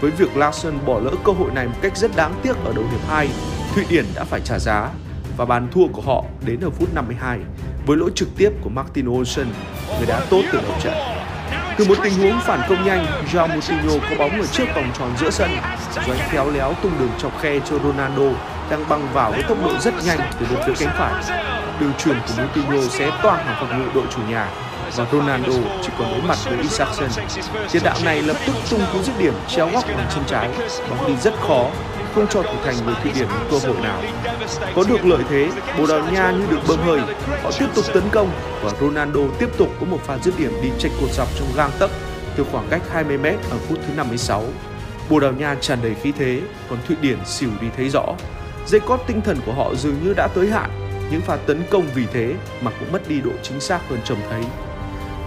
Với 0.00 0.10
việc 0.10 0.36
Larsen 0.36 0.74
bỏ 0.86 1.00
lỡ 1.00 1.10
cơ 1.24 1.32
hội 1.32 1.50
này 1.54 1.66
một 1.66 1.78
cách 1.82 1.96
rất 1.96 2.16
đáng 2.16 2.34
tiếc 2.42 2.56
ở 2.64 2.72
đầu 2.72 2.84
hiệp 2.90 3.08
2, 3.08 3.28
Thụy 3.74 3.84
Điển 3.88 4.04
đã 4.14 4.24
phải 4.24 4.40
trả 4.44 4.58
giá 4.58 4.90
và 5.36 5.44
bàn 5.44 5.68
thua 5.72 5.86
của 5.92 6.02
họ 6.02 6.24
đến 6.46 6.60
ở 6.60 6.70
phút 6.70 6.94
52 6.94 7.38
với 7.86 7.96
lỗi 7.96 8.10
trực 8.14 8.28
tiếp 8.36 8.50
của 8.62 8.70
Martin 8.70 9.08
Olsen, 9.08 9.46
người 9.98 10.06
đã 10.06 10.20
tốt 10.30 10.42
từ 10.52 10.60
đầu 10.62 10.72
trận. 10.82 10.94
Từ 11.78 11.84
một 11.84 11.94
tình 12.02 12.14
huống 12.14 12.40
phản 12.40 12.60
công 12.68 12.84
nhanh, 12.84 13.06
Joao 13.32 13.48
Moutinho 13.48 14.06
có 14.10 14.16
bóng 14.18 14.40
ở 14.40 14.46
trước 14.46 14.64
vòng 14.74 14.90
tròn 14.98 15.10
giữa 15.20 15.30
sân, 15.30 15.50
rồi 16.06 16.16
anh 16.18 16.28
khéo 16.30 16.50
léo 16.50 16.74
tung 16.82 16.92
đường 16.98 17.10
chọc 17.18 17.40
khe 17.40 17.58
cho 17.70 17.78
Ronaldo 17.78 18.38
đang 18.70 18.88
băng 18.88 19.08
vào 19.12 19.32
với 19.32 19.42
tốc 19.42 19.58
độ 19.64 19.78
rất 19.78 19.94
nhanh 20.06 20.18
từ 20.40 20.46
bên 20.50 20.58
phía 20.66 20.84
cánh 20.84 20.94
phải. 20.98 21.24
Đường 21.80 21.92
truyền 21.98 22.16
của 22.16 22.42
Moutinho 22.42 22.88
sẽ 22.88 23.10
toang 23.22 23.44
hàng 23.44 23.56
phòng 23.60 23.78
ngự 23.78 23.90
đội 23.94 24.04
chủ 24.10 24.20
nhà 24.28 24.48
và 24.96 25.06
Ronaldo 25.12 25.52
chỉ 25.82 25.88
còn 25.98 26.08
đối 26.10 26.22
mặt 26.22 26.38
với 26.44 26.58
Isaacson. 26.58 27.08
Tiền 27.72 27.82
đạo 27.82 27.96
này 28.04 28.22
lập 28.22 28.36
tức 28.46 28.52
tung 28.70 28.80
cú 28.92 29.02
dứt 29.02 29.12
điểm 29.18 29.34
chéo 29.48 29.68
góc 29.72 29.84
bằng 29.88 30.08
chân 30.14 30.24
trái, 30.26 30.50
bóng 30.90 31.06
đi 31.06 31.16
rất 31.16 31.34
khó, 31.40 31.70
không 32.16 32.26
cho 32.30 32.42
thủ 32.42 32.58
thành 32.64 32.74
người 32.86 32.94
Thụy 33.02 33.12
Điển 33.14 33.28
một 33.28 33.46
cơ 33.50 33.58
hội 33.58 33.76
nào. 33.82 34.02
Có 34.74 34.84
được 34.88 35.04
lợi 35.04 35.24
thế, 35.28 35.50
Bồ 35.78 35.86
Đào 35.86 36.12
Nha 36.12 36.30
như 36.30 36.46
được 36.50 36.60
bơm 36.68 36.80
hơi, 36.80 37.00
họ 37.42 37.50
tiếp 37.58 37.66
tục 37.74 37.84
tấn 37.94 38.02
công 38.12 38.30
và 38.62 38.70
Ronaldo 38.80 39.20
tiếp 39.38 39.48
tục 39.58 39.68
có 39.80 39.86
một 39.86 39.98
pha 40.04 40.18
dứt 40.18 40.34
điểm 40.38 40.52
đi 40.62 40.68
chệch 40.78 40.92
cột 41.00 41.10
dọc 41.10 41.28
trong 41.38 41.48
gang 41.56 41.70
tấc 41.78 41.90
từ 42.36 42.44
khoảng 42.52 42.66
cách 42.70 42.82
20 42.90 43.18
m 43.18 43.24
ở 43.24 43.58
phút 43.68 43.78
thứ 43.86 43.94
56. 43.96 44.44
Bồ 45.10 45.20
Đào 45.20 45.32
Nha 45.32 45.56
tràn 45.60 45.78
đầy 45.82 45.94
khí 45.94 46.12
thế, 46.18 46.40
còn 46.70 46.78
Thụy 46.88 46.96
Điển 47.00 47.18
xỉu 47.26 47.50
đi 47.60 47.66
thấy 47.76 47.88
rõ. 47.88 48.04
Dây 48.66 48.80
cót 48.80 49.00
tinh 49.06 49.20
thần 49.20 49.38
của 49.46 49.52
họ 49.52 49.74
dường 49.74 50.04
như 50.04 50.14
đã 50.14 50.28
tới 50.34 50.50
hạn, 50.50 50.70
những 51.10 51.20
pha 51.20 51.36
tấn 51.36 51.62
công 51.70 51.86
vì 51.94 52.06
thế 52.12 52.34
mà 52.60 52.70
cũng 52.80 52.92
mất 52.92 53.08
đi 53.08 53.20
độ 53.20 53.32
chính 53.42 53.60
xác 53.60 53.80
hơn 53.88 53.98
trông 54.04 54.18
thấy. 54.30 54.42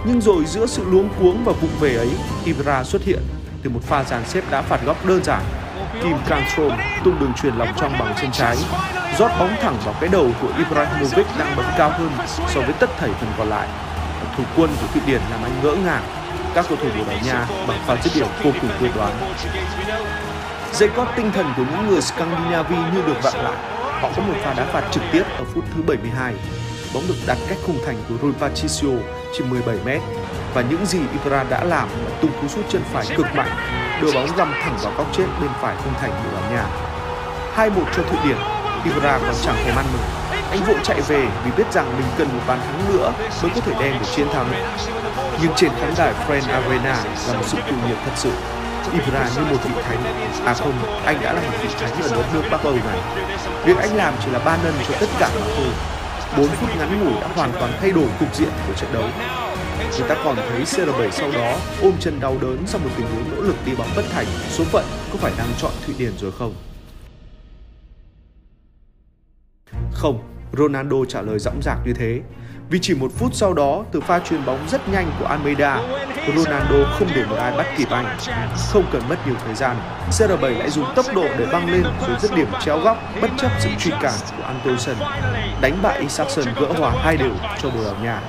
Nhưng 0.06 0.20
rồi 0.20 0.44
giữa 0.44 0.66
sự 0.66 0.84
luống 0.90 1.08
cuống 1.20 1.44
và 1.44 1.52
vụng 1.52 1.80
về 1.80 1.96
ấy, 1.96 2.10
Ibra 2.44 2.84
xuất 2.84 3.02
hiện 3.02 3.20
từ 3.62 3.70
một 3.70 3.80
pha 3.82 4.04
dàn 4.04 4.22
xếp 4.24 4.44
đá 4.50 4.62
phạt 4.62 4.80
góc 4.86 5.06
đơn 5.06 5.24
giản. 5.24 5.42
Kim 6.02 6.16
Kangstrom 6.28 6.72
tung 7.04 7.18
đường 7.20 7.32
truyền 7.42 7.54
lòng 7.54 7.68
trong 7.76 7.92
bằng 7.98 8.14
chân 8.20 8.30
trái, 8.32 8.56
rót 9.18 9.30
bóng 9.38 9.56
thẳng 9.62 9.76
vào 9.84 9.94
cái 10.00 10.08
đầu 10.12 10.30
của 10.40 10.48
Ibrahimovic 10.58 11.26
đang 11.38 11.56
bật 11.56 11.64
cao 11.78 11.90
hơn 11.90 12.10
so 12.48 12.60
với 12.60 12.72
tất 12.72 12.90
thảy 12.98 13.10
phần 13.20 13.30
còn 13.38 13.48
lại. 13.48 13.68
Thủ 14.36 14.44
quân 14.56 14.70
của 14.80 14.86
Thụy 14.92 15.02
Điển 15.06 15.20
làm 15.30 15.42
anh 15.42 15.52
ngỡ 15.62 15.74
ngàng 15.84 16.02
các 16.54 16.64
cầu 16.68 16.78
thủ 16.82 16.88
Bồ 16.98 17.04
Đào 17.04 17.18
Nha 17.24 17.46
bằng 17.68 17.78
pha 17.86 17.96
dứt 18.04 18.10
điểm 18.14 18.26
vô 18.42 18.50
cùng 18.60 18.70
quyết 18.80 18.90
đoán. 18.96 19.12
Dây 20.72 20.88
cót 20.96 21.08
tinh 21.16 21.30
thần 21.34 21.52
của 21.56 21.62
những 21.70 21.88
người 21.88 22.02
Scandinavi 22.02 22.76
như 22.76 23.02
được 23.06 23.22
vặn 23.22 23.34
lại. 23.34 23.56
Họ 24.00 24.10
có 24.16 24.22
một 24.22 24.34
pha 24.44 24.54
đá 24.54 24.64
phạt 24.72 24.82
trực 24.90 25.02
tiếp 25.12 25.22
ở 25.38 25.44
phút 25.54 25.64
thứ 25.74 25.82
72 25.82 26.34
bóng 26.94 27.02
được 27.08 27.14
đặt 27.26 27.38
cách 27.48 27.58
khung 27.66 27.78
thành 27.86 27.96
của 28.08 28.14
Rui 28.22 28.32
Patricio 28.32 28.88
chỉ 29.32 29.44
17 29.44 29.76
m 29.84 29.88
và 30.54 30.62
những 30.62 30.86
gì 30.86 30.98
Ibra 31.12 31.44
đã 31.50 31.64
làm 31.64 31.88
là 31.88 32.10
tung 32.20 32.30
cú 32.40 32.48
sút 32.48 32.64
chân 32.68 32.82
phải 32.92 33.06
cực 33.16 33.26
mạnh, 33.34 33.50
đưa 34.00 34.12
bóng 34.12 34.36
găm 34.36 34.52
thẳng 34.62 34.76
vào 34.82 34.92
góc 34.96 35.06
chết 35.12 35.24
bên 35.40 35.50
phải 35.60 35.76
khung 35.76 35.94
thành 36.00 36.10
đội 36.10 36.32
bóng 36.34 36.54
nhà. 36.54 36.64
2-1 37.56 37.70
cho 37.96 38.02
Thụy 38.02 38.18
Điển, 38.24 38.36
Ibra 38.84 39.18
còn 39.18 39.34
chẳng 39.42 39.56
thèm 39.64 39.76
ăn 39.76 39.86
mừng. 39.92 40.02
Anh 40.50 40.64
vội 40.66 40.76
chạy 40.82 41.00
về 41.00 41.26
vì 41.44 41.50
biết 41.56 41.72
rằng 41.72 41.96
mình 41.98 42.06
cần 42.18 42.28
một 42.28 42.40
bàn 42.46 42.60
thắng 42.60 42.92
nữa 42.92 43.12
mới 43.42 43.50
có 43.54 43.60
thể 43.60 43.72
đem 43.80 43.92
được 43.92 44.06
chiến 44.16 44.26
thắng. 44.32 44.52
Nhưng 45.42 45.52
trên 45.56 45.70
khán 45.80 45.94
đài 45.98 46.12
Friend 46.28 46.52
Arena 46.52 46.96
là 47.28 47.34
một 47.34 47.44
sự 47.46 47.58
cuồng 47.66 47.88
nhiệt 47.88 47.96
thật 48.04 48.12
sự. 48.16 48.30
Ibra 48.92 49.24
như 49.36 49.42
một 49.50 49.58
vị 49.64 49.82
thánh. 49.88 50.02
À 50.46 50.54
không, 50.54 50.72
anh 51.04 51.20
đã 51.22 51.32
là 51.32 51.40
một 51.40 51.56
vị 51.62 51.68
thánh 51.80 52.02
ở 52.02 52.08
đất 52.08 52.24
nước 52.34 52.42
Bắc 52.50 52.62
Âu 52.62 52.72
này. 52.72 52.98
Việc 53.64 53.76
anh 53.76 53.96
làm 53.96 54.14
chỉ 54.24 54.30
là 54.30 54.38
ba 54.38 54.56
nâng 54.64 54.74
cho 54.88 54.94
tất 55.00 55.06
cả 55.18 55.28
mà 55.34 55.46
thôi 55.56 55.72
4 56.36 56.48
phút 56.48 56.70
ngắn 56.78 57.04
ngủi 57.04 57.20
đã 57.20 57.28
hoàn 57.36 57.52
toàn 57.52 57.72
thay 57.80 57.90
đổi 57.90 58.06
cục 58.20 58.34
diện 58.34 58.48
của 58.66 58.74
trận 58.74 58.92
đấu. 58.92 59.04
Người 59.98 60.08
ta 60.08 60.16
còn 60.24 60.36
thấy 60.36 60.64
CR7 60.64 61.10
sau 61.10 61.32
đó 61.32 61.56
ôm 61.82 61.92
chân 62.00 62.20
đau 62.20 62.36
đớn 62.40 62.58
sau 62.66 62.80
một 62.84 62.90
tình 62.96 63.06
huống 63.06 63.36
nỗ 63.36 63.42
lực 63.42 63.56
đi 63.66 63.72
bóng 63.78 63.88
bất 63.96 64.04
thành. 64.10 64.26
Số 64.48 64.64
phận 64.64 64.84
có 65.12 65.18
phải 65.18 65.32
đang 65.38 65.48
chọn 65.58 65.72
Thụy 65.86 65.94
Điển 65.98 66.12
rồi 66.18 66.32
không? 66.32 66.54
Không, 69.92 70.22
Ronaldo 70.58 70.96
trả 71.08 71.22
lời 71.22 71.38
dõng 71.38 71.62
dạc 71.62 71.78
như 71.86 71.92
thế. 71.92 72.20
Vì 72.70 72.78
chỉ 72.82 72.94
một 72.94 73.12
phút 73.16 73.34
sau 73.34 73.54
đó, 73.54 73.84
từ 73.92 74.00
pha 74.00 74.18
chuyền 74.18 74.44
bóng 74.44 74.68
rất 74.68 74.88
nhanh 74.88 75.12
của 75.18 75.26
Almeida, 75.26 75.82
Ronaldo 76.36 76.96
không 76.98 77.08
để 77.14 77.24
một 77.26 77.36
ai 77.36 77.56
bắt 77.56 77.66
kịp 77.78 77.88
anh. 77.90 78.18
Không 78.72 78.84
cần 78.92 79.02
mất 79.08 79.16
nhiều 79.26 79.36
thời 79.44 79.54
gian, 79.54 79.76
CR7 80.10 80.58
lại 80.58 80.70
dùng 80.70 80.84
tốc 80.96 81.06
độ 81.14 81.24
để 81.38 81.46
băng 81.52 81.70
lên 81.70 81.82
rồi 81.82 82.16
dứt 82.20 82.34
điểm 82.36 82.46
chéo 82.64 82.80
góc 82.80 82.98
bất 83.22 83.30
chấp 83.38 83.50
sự 83.60 83.68
truy 83.78 83.90
cản 84.02 84.14
của 84.36 84.42
Antolsen. 84.42 84.96
Đánh 85.60 85.78
bại 85.82 86.00
Isaacson 86.00 86.44
gỡ 86.60 86.66
hòa 86.78 86.92
hai 87.04 87.16
đều 87.16 87.32
cho 87.62 87.70
Bồ 87.70 87.84
Đào 87.84 87.96
Nha. 88.02 88.20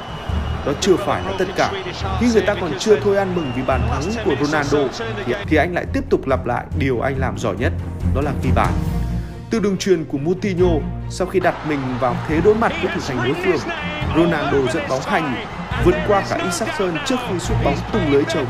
Đó 0.65 0.72
chưa 0.82 0.96
phải 0.96 1.24
là 1.24 1.34
tất 1.39 1.46
cả. 1.56 1.72
Khi 2.20 2.27
người 2.34 2.41
ta 2.41 2.56
còn 2.62 2.72
chưa 2.80 3.00
thôi 3.00 3.18
ăn 3.18 3.36
mừng 3.36 3.51
vì 3.56 3.62
bàn 3.62 3.82
thắng 3.89 4.25
của 4.25 4.46
Ronaldo 4.46 4.80
thì, 5.25 5.34
thì 5.48 5.58
anh 5.58 5.74
lại 5.74 5.86
tiếp 5.94 6.03
tục 6.10 6.27
lặp 6.27 6.46
lại 6.46 6.65
điều 6.80 7.00
anh 7.01 7.20
làm 7.20 7.38
giỏi 7.38 7.56
nhất, 7.60 7.74
đó 8.15 8.22
là 8.22 8.32
ghi 8.44 8.50
bàn. 8.56 8.74
Từ 9.50 9.60
đường 9.60 9.77
truyền 9.77 10.06
của 10.06 10.18
Moutinho, 10.18 10.70
sau 11.10 11.27
khi 11.27 11.39
đặt 11.39 11.56
mình 11.68 11.80
vào 12.00 12.15
thế 12.27 12.41
đối 12.41 12.56
mặt 12.56 12.72
với 12.82 12.91
thủ 12.96 13.01
thành 13.08 13.18
đối 13.24 13.34
phương, 13.34 13.60
Ronaldo 14.15 14.72
dẫn 14.74 14.84
bóng 14.89 15.01
hành 15.01 15.46
vượt 15.86 15.96
qua 16.08 16.24
cả 16.30 16.36
Isaacson 16.36 16.98
trước 17.06 17.15
khi 17.30 17.39
sút 17.39 17.58
bóng 17.63 17.77
tung 17.94 18.12
lưới 18.12 18.24
trống. 18.24 18.46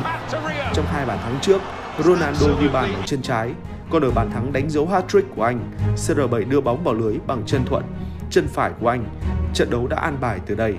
Trong 0.74 0.86
hai 0.86 1.06
bàn 1.06 1.18
thắng 1.24 1.38
trước, 1.42 1.62
Ronaldo 2.00 2.48
ghi 2.62 2.68
bàn 2.68 2.94
ở 2.94 3.02
chân 3.06 3.22
trái, 3.22 3.50
còn 3.92 4.02
ở 4.02 4.12
bàn 4.12 4.32
thắng 4.32 4.54
đánh 4.54 4.70
dấu 4.70 4.88
hat-trick 4.88 5.24
của 5.36 5.44
anh, 5.44 5.72
CR7 5.96 6.50
đưa 6.50 6.62
bóng 6.62 6.84
vào 6.84 6.94
lưới 6.94 7.16
bằng 7.28 7.44
chân 7.46 7.66
thuận, 7.66 7.84
chân 8.30 8.48
phải 8.54 8.72
của 8.80 8.90
anh. 8.90 9.06
Trận 9.54 9.70
đấu 9.70 9.88
đã 9.88 9.98
an 9.98 10.18
bài 10.22 10.40
từ 10.46 10.56
đây. 10.56 10.76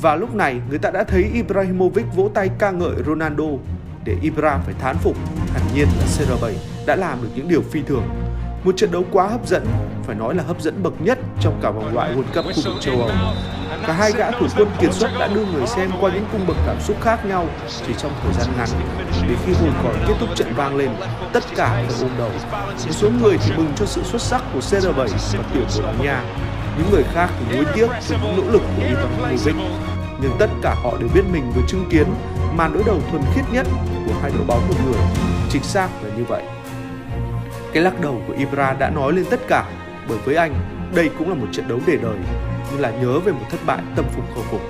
Và 0.00 0.16
lúc 0.16 0.34
này, 0.34 0.60
người 0.68 0.78
ta 0.78 0.90
đã 0.90 1.04
thấy 1.04 1.30
Ibrahimovic 1.34 2.06
vỗ 2.16 2.30
tay 2.34 2.50
ca 2.58 2.70
ngợi 2.70 2.94
Ronaldo 3.06 3.44
để 4.04 4.16
Ibra 4.22 4.58
phải 4.64 4.74
thán 4.78 4.96
phục. 4.96 5.16
Hẳn 5.52 5.62
nhiên 5.74 5.88
là 5.98 6.06
CR7 6.06 6.52
đã 6.86 6.96
làm 6.96 7.22
được 7.22 7.28
những 7.34 7.48
điều 7.48 7.62
phi 7.62 7.82
thường 7.82 8.08
Một 8.64 8.76
trận 8.76 8.92
đấu 8.92 9.04
quá 9.12 9.26
hấp 9.26 9.46
dẫn, 9.46 9.66
phải 10.06 10.16
nói 10.16 10.34
là 10.34 10.42
hấp 10.42 10.60
dẫn 10.60 10.82
bậc 10.82 11.00
nhất 11.00 11.18
trong 11.40 11.60
cả 11.62 11.70
vòng 11.70 11.94
loại 11.94 12.16
World 12.16 12.42
Cup 12.42 12.44
khu 12.44 12.62
vực 12.64 12.74
châu 12.80 13.00
Âu. 13.00 13.10
Cả 13.86 13.92
hai 13.92 14.12
gã 14.12 14.30
thủ 14.30 14.46
quân 14.56 14.68
kiệt 14.80 14.92
xuất 14.92 15.10
đã 15.18 15.28
đưa 15.28 15.46
người 15.46 15.66
xem 15.66 15.90
qua 16.00 16.10
những 16.14 16.24
cung 16.32 16.46
bậc 16.46 16.56
cảm 16.66 16.80
xúc 16.80 16.96
khác 17.00 17.26
nhau 17.26 17.48
chỉ 17.86 17.94
trong 17.98 18.12
thời 18.22 18.32
gian 18.32 18.46
ngắn. 18.56 18.68
Để 19.28 19.34
khi 19.46 19.52
hồi 19.52 19.70
còi 19.82 19.94
kết 20.08 20.14
thúc 20.20 20.28
trận 20.36 20.54
vang 20.56 20.76
lên, 20.76 20.90
tất 21.32 21.44
cả 21.56 21.68
phải 21.68 22.00
ôm 22.00 22.10
đầu. 22.18 22.30
Một 22.86 22.92
số 22.92 23.10
người 23.22 23.38
thì 23.44 23.56
mừng 23.56 23.72
cho 23.76 23.86
sự 23.86 24.02
xuất 24.02 24.22
sắc 24.22 24.42
của 24.54 24.60
CR7 24.60 25.08
và 25.32 25.44
tuyển 25.54 25.66
Bồ 25.76 25.82
Đào 25.82 25.94
Nha. 26.02 26.22
Những 26.78 26.90
người 26.90 27.04
khác 27.12 27.30
thì 27.38 27.56
nuối 27.56 27.64
tiếc 27.74 27.86
cho 28.08 28.16
những 28.22 28.36
nỗ 28.36 28.52
lực 28.52 28.62
của 28.76 28.82
Ibrahimovic. 28.82 29.54
Nhưng 30.22 30.32
tất 30.38 30.50
cả 30.62 30.74
họ 30.82 30.96
đều 31.00 31.08
biết 31.14 31.22
mình 31.32 31.52
vừa 31.54 31.62
chứng 31.68 31.88
kiến 31.90 32.06
màn 32.56 32.72
đối 32.74 32.84
đầu 32.84 33.00
thuần 33.10 33.22
khiết 33.34 33.44
nhất 33.52 33.66
của 34.06 34.12
hai 34.22 34.30
đội 34.30 34.46
bóng 34.46 34.68
một 34.68 34.74
người. 34.86 35.00
Chính 35.50 35.62
xác 35.62 35.88
là 36.02 36.16
như 36.16 36.24
vậy. 36.24 36.42
Cái 37.72 37.82
lắc 37.82 38.00
đầu 38.00 38.22
của 38.28 38.34
Ibra 38.38 38.72
đã 38.72 38.90
nói 38.90 39.12
lên 39.12 39.24
tất 39.30 39.40
cả 39.48 39.64
bởi 40.08 40.18
với 40.18 40.36
anh 40.36 40.54
đây 40.94 41.10
cũng 41.18 41.28
là 41.28 41.34
một 41.34 41.46
trận 41.52 41.68
đấu 41.68 41.78
để 41.86 41.96
đời 42.02 42.16
như 42.72 42.78
là 42.78 42.90
nhớ 42.90 43.18
về 43.18 43.32
một 43.32 43.46
thất 43.50 43.60
bại 43.66 43.80
tâm 43.96 44.04
phục 44.14 44.24
khẩu 44.34 44.44
phục. 44.50 44.60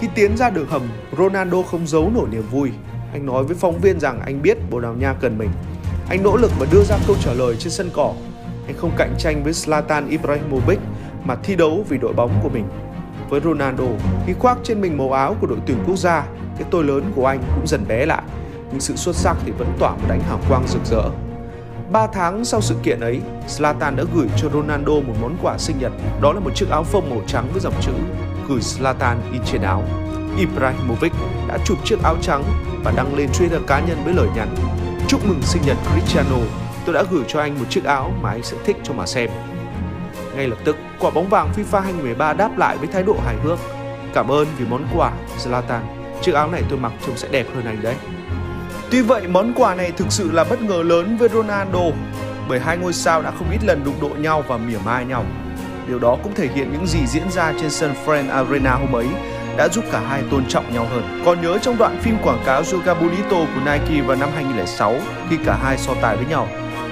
Khi 0.00 0.08
tiến 0.14 0.36
ra 0.36 0.50
đường 0.50 0.66
hầm, 0.68 0.82
Ronaldo 1.18 1.62
không 1.62 1.86
giấu 1.86 2.10
nổi 2.14 2.28
niềm 2.30 2.44
vui. 2.50 2.70
Anh 3.12 3.26
nói 3.26 3.44
với 3.44 3.56
phóng 3.56 3.80
viên 3.80 4.00
rằng 4.00 4.20
anh 4.26 4.42
biết 4.42 4.70
Bồ 4.70 4.80
Đào 4.80 4.94
Nha 4.94 5.14
cần 5.20 5.38
mình. 5.38 5.50
Anh 6.08 6.22
nỗ 6.22 6.36
lực 6.36 6.50
và 6.58 6.66
đưa 6.72 6.82
ra 6.82 6.96
câu 7.06 7.16
trả 7.20 7.32
lời 7.32 7.56
trên 7.58 7.72
sân 7.72 7.90
cỏ. 7.94 8.14
Anh 8.66 8.76
không 8.76 8.90
cạnh 8.96 9.14
tranh 9.18 9.44
với 9.44 9.52
Zlatan 9.52 10.08
Ibrahimovic 10.08 10.78
mà 11.24 11.36
thi 11.42 11.56
đấu 11.56 11.84
vì 11.88 11.98
đội 11.98 12.12
bóng 12.12 12.40
của 12.42 12.48
mình. 12.48 12.64
Với 13.28 13.40
Ronaldo, 13.40 13.84
khi 14.26 14.32
khoác 14.32 14.58
trên 14.62 14.80
mình 14.80 14.98
màu 14.98 15.12
áo 15.12 15.36
của 15.40 15.46
đội 15.46 15.58
tuyển 15.66 15.78
quốc 15.86 15.96
gia, 15.96 16.26
cái 16.58 16.68
tôi 16.70 16.84
lớn 16.84 17.12
của 17.16 17.26
anh 17.26 17.42
cũng 17.54 17.66
dần 17.66 17.84
bé 17.88 18.06
lại. 18.06 18.22
Nhưng 18.70 18.80
sự 18.80 18.96
xuất 18.96 19.16
sắc 19.16 19.36
thì 19.44 19.52
vẫn 19.52 19.72
tỏa 19.78 19.90
một 19.90 20.08
ánh 20.08 20.20
hào 20.20 20.38
quang 20.48 20.66
rực 20.66 20.84
rỡ. 20.84 21.02
3 21.92 22.06
tháng 22.06 22.44
sau 22.44 22.60
sự 22.60 22.74
kiện 22.82 23.00
ấy, 23.00 23.20
Zlatan 23.48 23.96
đã 23.96 24.04
gửi 24.14 24.26
cho 24.36 24.48
Ronaldo 24.48 24.92
một 24.92 25.14
món 25.20 25.36
quà 25.42 25.58
sinh 25.58 25.78
nhật, 25.78 25.92
đó 26.20 26.32
là 26.32 26.40
một 26.40 26.50
chiếc 26.54 26.70
áo 26.70 26.84
phông 26.84 27.10
màu 27.10 27.20
trắng 27.26 27.48
với 27.52 27.60
dòng 27.60 27.74
chữ 27.80 27.92
gửi 28.48 28.60
Zlatan 28.60 29.16
in 29.32 29.42
trên 29.44 29.62
áo. 29.62 29.82
Ibrahimovic 30.38 31.12
đã 31.48 31.58
chụp 31.64 31.78
chiếc 31.84 32.02
áo 32.02 32.16
trắng 32.22 32.44
và 32.84 32.92
đăng 32.96 33.16
lên 33.16 33.28
Twitter 33.32 33.60
cá 33.66 33.80
nhân 33.80 33.98
với 34.04 34.14
lời 34.14 34.28
nhắn 34.36 34.48
Chúc 35.08 35.26
mừng 35.28 35.42
sinh 35.42 35.62
nhật 35.66 35.76
Cristiano, 35.92 36.36
tôi 36.86 36.94
đã 36.94 37.04
gửi 37.10 37.24
cho 37.28 37.40
anh 37.40 37.58
một 37.58 37.64
chiếc 37.68 37.84
áo 37.84 38.12
mà 38.22 38.30
anh 38.30 38.42
sẽ 38.42 38.56
thích 38.64 38.76
cho 38.82 38.94
mà 38.94 39.06
xem. 39.06 39.30
Ngay 40.36 40.46
lập 40.46 40.58
tức, 40.64 40.76
quả 40.98 41.10
bóng 41.10 41.28
vàng 41.28 41.52
FIFA 41.56 41.80
2013 41.80 42.32
đáp 42.32 42.58
lại 42.58 42.76
với 42.76 42.86
thái 42.86 43.02
độ 43.02 43.16
hài 43.24 43.36
hước. 43.36 43.58
Cảm 44.14 44.28
ơn 44.28 44.46
vì 44.58 44.64
món 44.70 44.86
quà, 44.96 45.12
Zlatan. 45.38 45.80
Chiếc 46.22 46.34
áo 46.34 46.50
này 46.50 46.62
tôi 46.68 46.78
mặc 46.78 46.92
trông 47.06 47.16
sẽ 47.16 47.28
đẹp 47.28 47.46
hơn 47.54 47.64
anh 47.64 47.82
đấy. 47.82 47.94
Tuy 48.90 49.02
vậy, 49.02 49.28
món 49.28 49.52
quà 49.56 49.74
này 49.74 49.92
thực 49.92 50.06
sự 50.10 50.30
là 50.32 50.44
bất 50.44 50.62
ngờ 50.62 50.82
lớn 50.82 51.16
với 51.16 51.28
Ronaldo 51.28 51.80
bởi 52.48 52.60
hai 52.60 52.76
ngôi 52.76 52.92
sao 52.92 53.22
đã 53.22 53.30
không 53.30 53.50
ít 53.50 53.58
lần 53.64 53.84
đụng 53.84 53.94
độ 54.00 54.08
nhau 54.18 54.44
và 54.48 54.56
mỉa 54.56 54.78
mai 54.84 55.04
nhau. 55.04 55.24
Điều 55.88 55.98
đó 55.98 56.16
cũng 56.22 56.34
thể 56.34 56.48
hiện 56.54 56.72
những 56.72 56.86
gì 56.86 57.06
diễn 57.06 57.30
ra 57.30 57.52
trên 57.60 57.70
sân 57.70 57.94
Friend 58.06 58.30
Arena 58.30 58.74
hôm 58.74 58.92
ấy 58.92 59.06
đã 59.56 59.68
giúp 59.68 59.84
cả 59.92 60.00
hai 60.00 60.22
tôn 60.30 60.46
trọng 60.48 60.74
nhau 60.74 60.86
hơn. 60.90 61.22
Còn 61.24 61.42
nhớ 61.42 61.58
trong 61.58 61.78
đoạn 61.78 61.98
phim 62.02 62.16
quảng 62.22 62.42
cáo 62.46 62.62
Yoga 62.72 62.94
Bonito 62.94 63.36
của 63.36 63.60
Nike 63.64 64.02
vào 64.02 64.16
năm 64.16 64.28
2006 64.34 64.94
khi 65.30 65.36
cả 65.46 65.58
hai 65.62 65.78
so 65.78 65.94
tài 66.02 66.16
với 66.16 66.26
nhau. 66.26 66.48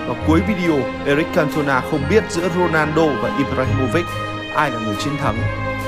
Và 0.09 0.15
cuối 0.27 0.41
video, 0.41 0.79
Eric 1.07 1.27
Cantona 1.35 1.81
không 1.81 2.03
biết 2.11 2.25
giữa 2.31 2.49
Ronaldo 2.49 3.07
và 3.23 3.37
Ibrahimovic 3.39 4.07
ai 4.55 4.71
là 4.71 4.79
người 4.79 4.97
chiến 4.99 5.17
thắng. 5.17 5.37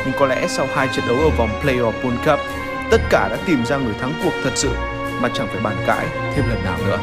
Nhưng 0.04 0.14
có 0.18 0.26
lẽ 0.26 0.47
sau 0.49 0.66
hai 0.75 0.88
trận 0.92 1.04
đấu 1.09 1.16
ở 1.16 1.30
vòng 1.38 1.50
Playoff 1.62 1.92
World 2.02 2.25
Cup, 2.25 2.47
tất 2.90 2.99
cả 3.11 3.28
đã 3.28 3.37
tìm 3.47 3.64
ra 3.66 3.76
người 3.76 3.94
thắng 4.00 4.12
cuộc 4.25 4.33
thật 4.44 4.52
sự 4.54 4.71
mà 5.21 5.28
chẳng 5.35 5.47
phải 5.47 5.61
bàn 5.62 5.76
cãi 5.87 6.06
thêm 6.35 6.44
lần 6.49 6.64
nào 6.64 6.78
nữa. 6.87 6.99